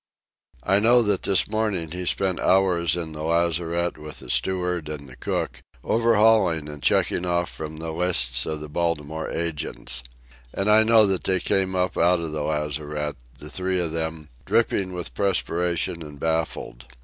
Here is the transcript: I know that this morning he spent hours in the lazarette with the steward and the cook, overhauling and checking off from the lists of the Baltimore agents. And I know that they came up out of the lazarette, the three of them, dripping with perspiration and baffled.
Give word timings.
I 0.63 0.79
know 0.79 1.03
that 1.03 1.21
this 1.21 1.47
morning 1.47 1.91
he 1.91 2.07
spent 2.07 2.39
hours 2.39 2.95
in 2.97 3.11
the 3.11 3.21
lazarette 3.21 3.99
with 3.99 4.17
the 4.17 4.31
steward 4.31 4.89
and 4.89 5.07
the 5.07 5.15
cook, 5.15 5.61
overhauling 5.83 6.67
and 6.67 6.81
checking 6.81 7.23
off 7.23 7.51
from 7.51 7.77
the 7.77 7.91
lists 7.91 8.47
of 8.47 8.61
the 8.61 8.67
Baltimore 8.67 9.29
agents. 9.29 10.01
And 10.55 10.71
I 10.71 10.81
know 10.81 11.05
that 11.05 11.25
they 11.25 11.39
came 11.39 11.75
up 11.75 11.99
out 11.99 12.19
of 12.19 12.31
the 12.31 12.41
lazarette, 12.41 13.17
the 13.37 13.51
three 13.51 13.79
of 13.79 13.91
them, 13.91 14.29
dripping 14.43 14.93
with 14.93 15.13
perspiration 15.13 16.01
and 16.01 16.19
baffled. 16.19 16.87